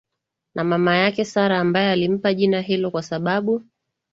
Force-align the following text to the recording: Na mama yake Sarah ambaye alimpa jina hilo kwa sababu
Na 0.55 0.63
mama 0.63 0.95
yake 0.95 1.25
Sarah 1.25 1.59
ambaye 1.59 1.91
alimpa 1.91 2.33
jina 2.33 2.61
hilo 2.61 2.91
kwa 2.91 3.03
sababu 3.03 3.63